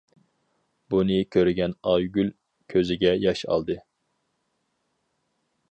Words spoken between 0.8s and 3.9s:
بۇنى كۆرگەن ئايگۈل كۆزىگە ياش ئالدى.